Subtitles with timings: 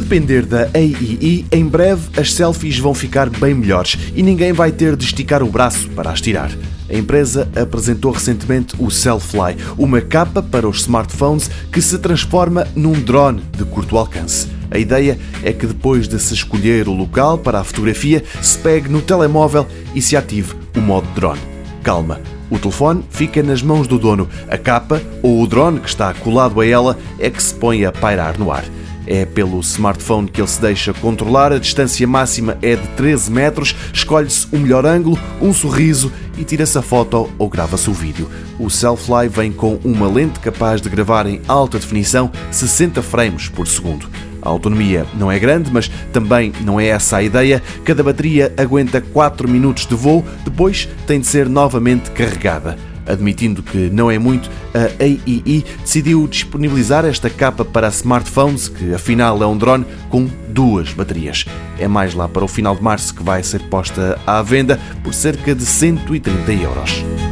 [0.00, 4.96] depender da AIE, em breve as selfies vão ficar bem melhores e ninguém vai ter
[4.96, 6.50] de esticar o braço para as tirar.
[6.88, 12.92] A empresa apresentou recentemente o Selfly, uma capa para os smartphones que se transforma num
[12.92, 14.48] drone de curto alcance.
[14.70, 18.88] A ideia é que depois de se escolher o local para a fotografia, se pegue
[18.88, 21.40] no telemóvel e se ative o modo drone.
[21.82, 26.12] Calma, o telefone fica nas mãos do dono, a capa ou o drone que está
[26.12, 28.64] colado a ela é que se põe a pairar no ar.
[29.06, 33.76] É pelo smartphone que ele se deixa controlar, a distância máxima é de 13 metros,
[33.92, 38.28] escolhe-se o melhor ângulo, um sorriso e tira-se a foto ou grava-se o vídeo.
[38.58, 43.66] O Selfly vem com uma lente capaz de gravar em alta definição 60 frames por
[43.66, 44.08] segundo.
[44.40, 47.62] A autonomia não é grande, mas também não é essa a ideia.
[47.82, 52.76] Cada bateria aguenta 4 minutos de voo, depois tem de ser novamente carregada.
[53.06, 59.42] Admitindo que não é muito, a AEE decidiu disponibilizar esta capa para smartphones, que afinal
[59.42, 61.44] é um drone com duas baterias.
[61.78, 65.12] É mais lá para o final de março que vai ser posta à venda por
[65.12, 67.23] cerca de 130 euros.